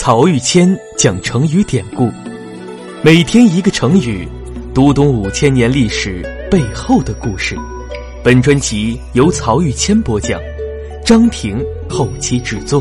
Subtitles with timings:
[0.00, 2.08] 曹玉谦讲成语典故，
[3.02, 4.28] 每天一个成语，
[4.72, 7.56] 读懂五千年历史背后的故事。
[8.22, 10.40] 本专辑由曹玉谦播讲，
[11.04, 12.80] 张婷后期制作。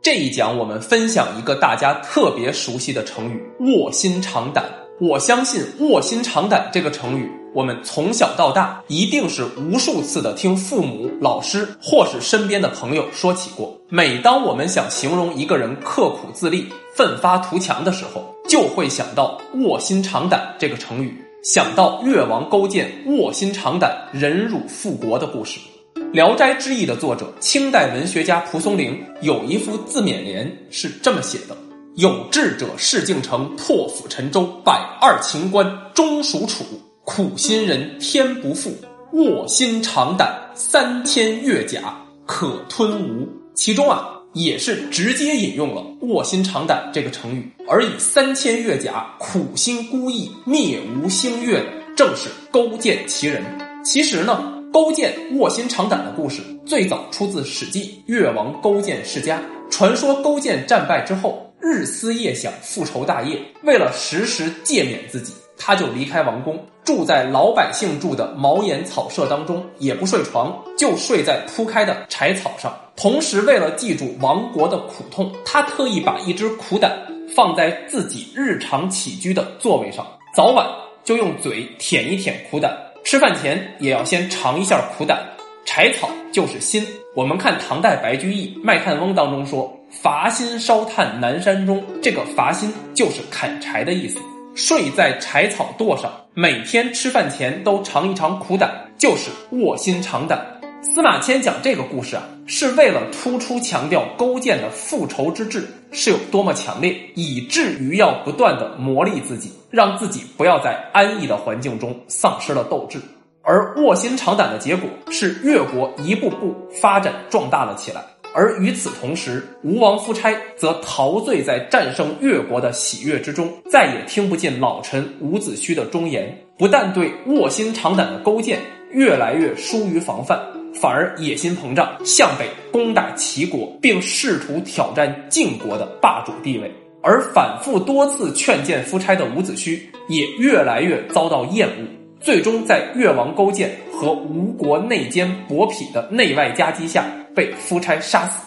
[0.00, 4.64] 这一讲我们分享一个大家特别熟悉的成语“卧薪尝胆”。
[4.98, 13.78] 我相信“卧薪尝胆”这个成语，我们从小到大一定是无数次的听父母、老师或是身边的朋友说起过。
[13.90, 25.60] 每当我们想形容一个人刻苦自立、奋发图强的时候，就会想到“卧薪尝胆”这个成语，想到越王勾践卧薪尝胆、忍辱复国的故事。
[26.12, 31.54] 《聊斋志异》的作者，清代文学家蒲松龄有一副自勉联是这么写的
[31.96, 36.62] ：“有志者事竟成，破釜沉舟，百二秦关终属楚；
[37.04, 38.70] 苦心人天不负，
[39.12, 51.66] 卧薪尝胆，三千越甲可吞吴。”其中啊，也是直接引用了“卧薪尝胆”这个成语，而以三千越甲苦心孤诣灭吴兴越的，
[51.96, 53.42] 正是勾践其人。
[53.82, 54.52] 其实呢。
[54.72, 59.38] 勾践卧薪尝胆的故事最早出自《史记·越王勾践世家》。
[59.70, 72.72] 传说勾践战败之后，日思夜想复仇大业，为了时时诫勉自己，他就离开王宫，住在老百姓住的茅檐草舍当中，也不睡床，就睡在铺开的柴草上。
[72.94, 76.96] 同时，为了记住亡国的苦痛，他特意把一只苦胆
[77.34, 80.64] 放在自己日常起居的座位上，早晚
[81.02, 82.72] 就用嘴舔一舔苦胆。
[83.02, 85.20] 吃饭前也要先尝一下苦胆，
[85.64, 86.86] 柴草就是心。
[87.16, 94.18] 我们看唐代白居易《卖炭翁》当中说：“伐薪烧炭南山中”，这个伐薪就是砍柴的意思。
[94.54, 100.44] 睡在柴草垛上，每天吃饭前都尝一尝苦胆，就是卧薪尝胆。
[100.82, 112.98] 司马迁讲这个故事啊，是为了突出强调勾践的复仇之志是有多么强烈，以至于要不断的磨砺自己，让自己不要在安逸的环境中丧失了斗志。
[113.42, 118.02] 而卧薪尝胆的结果是越国一步步发展壮大了起来。
[118.36, 128.60] 而与此同时，吴王夫差则陶醉在战胜越国的喜悦之中，再也听不进老臣伍子胥的忠言，不但对卧薪尝胆的勾践
[128.92, 130.38] 越来越疏于防范。
[130.74, 136.70] 反而野心膨胀，向北攻打齐国，并试图挑战晋国的霸主地位。
[137.02, 139.80] 而反复多次劝谏夫差的伍子胥
[140.10, 141.88] 也越来越遭到厌恶，
[142.20, 148.40] 最终在越王勾践和吴国内奸伯嚭的内外夹击下被夫差杀死。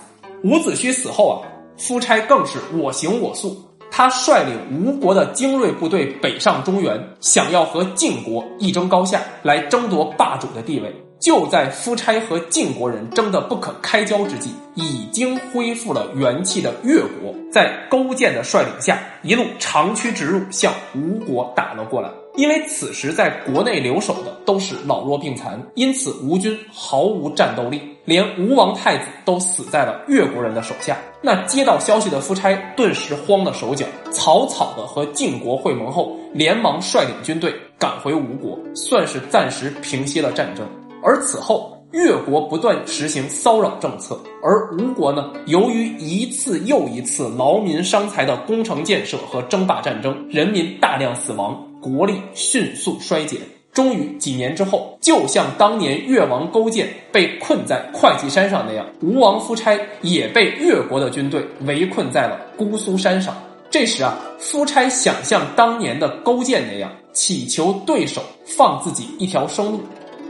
[0.44, 3.56] 伍子胥死后啊，夫差更是我行我素，
[3.92, 10.94] 他率领吴国的精锐部队北上中原，想要和晋国一争高下，来争夺霸主的地位。
[11.20, 22.10] 就在夫差和晋国人争得不可开交之际，已经恢复了元气的越国，在勾践的率领下，一路长驱直入，向吴国打了过来。
[22.40, 30.98] 因为此时在国内留守的都是老弱病残，因此吴军毫无战斗力，连吴王太子都死在了越国人的手下。
[31.22, 40.66] 那接到消息的夫差顿时慌了手脚，草草的和晋国会盟后，连忙率领军队赶回吴国，算是暂时平息了战争。
[41.04, 53.40] 而此后，越国不断实行骚扰政策，而吴国呢，由于一次又一次劳民伤财的工程建设和争霸战争，人民大量死亡，国力迅速衰减。
[53.72, 63.36] 终于几年之后，就像当年越王勾践被困在会稽山上那样，吴王夫差也被越国的军队围困在了姑苏山上。
[63.70, 69.80] 这时啊，夫差想像当年的勾践那样，祈求对手放自己一条生路。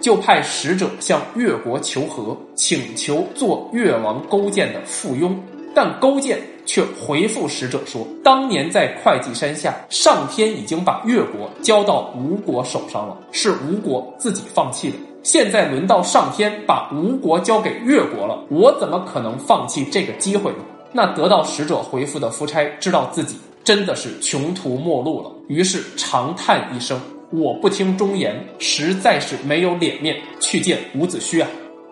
[0.02, 5.36] 就派使者向越国求和，请求做越王勾践的附庸。
[5.74, 14.96] 但勾践却回复使者说：“当年在会稽山下，上天已经把越国交到吴国手上了，是吴国自己放弃的。
[15.24, 20.58] 现在轮到上天把吴国交给越国了，我怎么可能放弃这个机会呢？”
[20.94, 27.02] 那得到使者回复的夫差知道自己真的是穷途末路了，于是长叹一声。
[27.32, 31.48] 我不听忠言，实在是没有脸面去见伍子胥啊！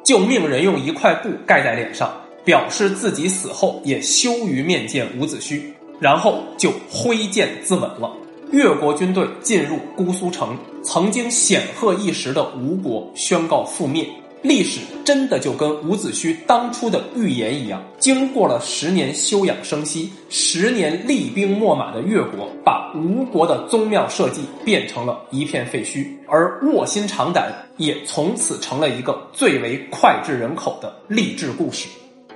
[0.05, 2.11] 就命人用一块布盖在脸上，
[2.47, 5.61] 表示自己死后也羞于面见伍子胥，
[5.99, 8.09] 然后就挥剑自刎了。
[8.51, 14.07] 越国军队进入姑苏城，曾经显赫一时的吴国宣告覆灭。
[14.43, 31.89] 历史真的就跟伍子胥当初的预言一样，经过了十年休养生息、十年厉兵秣马的越国，把吴国的宗庙社稷变成了一片废墟，而卧薪尝胆也从此成了一个最为脍炙人口的励志故事。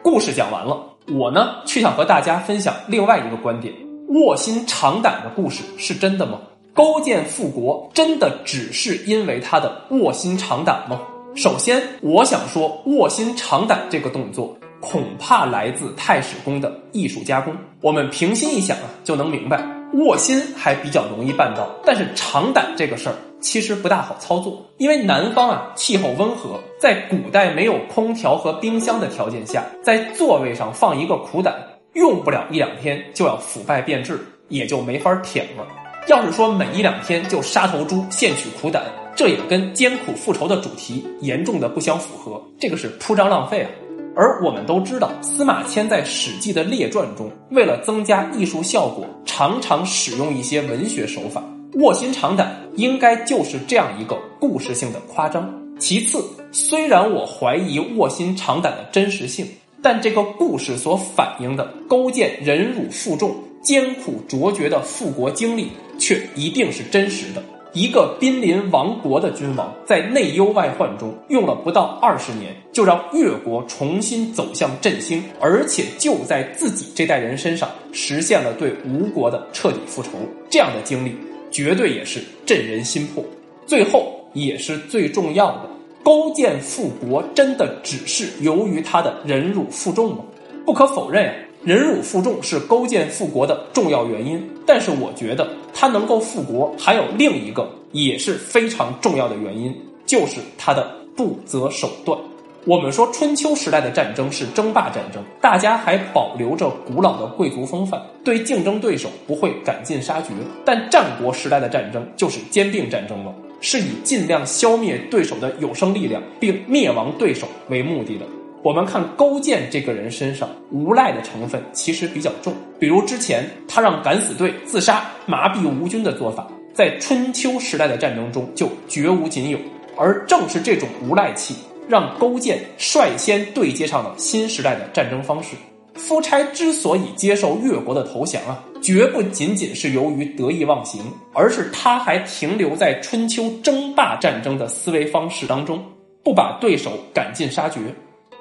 [0.04, 0.78] 故事讲完了，
[1.14, 3.72] 我呢却想和大家分享另外一个观点：
[4.08, 6.40] 卧薪尝胆的故事是真的吗？
[6.74, 11.00] 勾践复国真的只是因为他的卧薪尝胆吗？
[11.36, 17.54] 首先，我想说，卧薪尝胆这个动作恐怕来自太史公的艺术加工。
[17.82, 19.64] 我们平心一想啊，就能明白，
[19.94, 24.66] 卧薪还比较容易办到，但是尝胆这个事儿其实不大好操作。
[24.78, 31.56] 因为南方啊气候温和，在古代没有空调和冰箱的条件下，在座位上放一个苦胆，
[31.94, 35.68] 用不了一两天就要腐败变质，也就没法舔了。
[36.08, 38.84] 要是说每一两天就杀头猪献取苦胆。
[39.14, 43.70] 这也跟艰苦复仇的主题严重的不相符合，这个是铺张浪费啊。
[44.16, 51.44] 而我们都知道，司马迁在《史记》的列传中，为了增加艺术效果，常常使用一些文学手法。
[51.76, 55.52] 卧薪尝胆应该就是这样一个故事性的夸张。
[55.80, 59.48] 其次，虽然我怀疑卧薪尝胆的真实性，
[59.82, 67.44] 但这个故事所反映的勾践忍辱负重、艰苦卓绝的复国经历，却一定是真实的。
[67.74, 80.10] 一个濒临亡国的君王，在内忧外患中用了不到二十年，就让越国重新走向振兴，而且就在自己这代人身上实现了对吴国的彻底复仇。
[80.50, 81.16] 这样的经历
[81.52, 83.24] 绝对也是震人心魄。
[83.68, 85.70] 最后也是最重要的，
[86.04, 90.24] 勾践复国真的只是由于他的忍辱负重吗？
[90.66, 91.36] 不可否认啊。
[91.64, 99.72] 忍辱负重是勾践复国的重要原因，但是我觉得他能够复国还有另一个也是非常重要的原因，
[100.08, 102.18] 就是他的不择手段。
[102.66, 110.28] 我们说春秋时代的战争是争霸战争，大家还保留着古老的贵族风范，对竞争对手不会赶尽杀绝；
[110.64, 118.26] 但战国时代的战争就是兼并战争了，是以尽量消灭对手的有生力量并灭亡对手为目的的。
[118.62, 129.58] 我们看勾践这个人身上无赖的成分其实比较重，比如之前他让敢死队自杀麻痹吴军的做法，在春秋时代的战争中就绝无仅有。
[129.98, 131.56] 而正是这种无赖气，
[131.88, 135.56] 让勾践率先对接上了新时代的战争方式。
[135.96, 141.02] 夫差之所以接受越国的投降啊，绝不仅仅是由于得意忘形，
[141.34, 145.84] 而是他还停留在春秋争霸战争的思维方式当中，
[146.24, 147.80] 不把对手赶尽杀绝。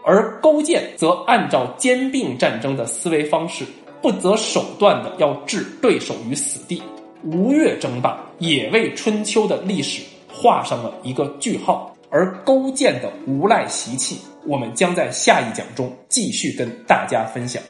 [0.02, 3.66] 而勾践则按照兼并战争的思维方式，
[4.00, 6.82] 不择手段的要置对手于死地。
[7.24, 10.02] 吴越争霸也为春秋的历史
[10.32, 11.94] 画上了一个句号。
[12.10, 17.62] 而勾践的无赖习气，我们将在下一讲中继续跟大家分享。